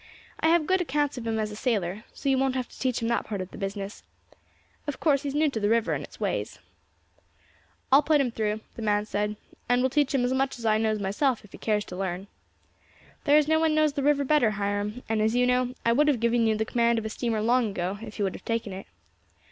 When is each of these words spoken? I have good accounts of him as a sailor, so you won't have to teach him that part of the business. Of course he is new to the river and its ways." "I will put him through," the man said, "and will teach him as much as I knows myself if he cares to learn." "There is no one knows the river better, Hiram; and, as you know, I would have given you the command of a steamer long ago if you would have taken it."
I 0.39 0.47
have 0.47 0.65
good 0.65 0.81
accounts 0.81 1.19
of 1.19 1.27
him 1.27 1.37
as 1.37 1.51
a 1.51 1.55
sailor, 1.55 2.05
so 2.11 2.27
you 2.27 2.35
won't 2.35 2.55
have 2.55 2.67
to 2.69 2.79
teach 2.79 3.03
him 3.03 3.07
that 3.09 3.23
part 3.23 3.39
of 3.39 3.51
the 3.51 3.57
business. 3.59 4.01
Of 4.87 4.99
course 4.99 5.21
he 5.21 5.27
is 5.29 5.35
new 5.35 5.47
to 5.51 5.59
the 5.59 5.69
river 5.69 5.93
and 5.93 6.03
its 6.03 6.19
ways." 6.19 6.57
"I 7.91 7.97
will 7.97 8.01
put 8.01 8.19
him 8.19 8.31
through," 8.31 8.61
the 8.73 8.81
man 8.81 9.05
said, 9.05 9.35
"and 9.69 9.83
will 9.83 9.91
teach 9.91 10.15
him 10.15 10.25
as 10.25 10.33
much 10.33 10.57
as 10.57 10.65
I 10.65 10.79
knows 10.79 10.97
myself 10.99 11.45
if 11.45 11.51
he 11.51 11.59
cares 11.59 11.85
to 11.85 11.95
learn." 11.95 12.25
"There 13.25 13.37
is 13.37 13.47
no 13.47 13.59
one 13.59 13.75
knows 13.75 13.93
the 13.93 14.01
river 14.01 14.23
better, 14.23 14.49
Hiram; 14.49 15.03
and, 15.07 15.21
as 15.21 15.35
you 15.35 15.45
know, 15.45 15.75
I 15.85 15.93
would 15.93 16.07
have 16.07 16.19
given 16.19 16.47
you 16.47 16.55
the 16.57 16.65
command 16.65 16.97
of 16.97 17.05
a 17.05 17.09
steamer 17.09 17.39
long 17.39 17.69
ago 17.69 17.99
if 18.01 18.17
you 18.17 18.25
would 18.25 18.33
have 18.33 18.43
taken 18.43 18.73
it." 18.73 18.87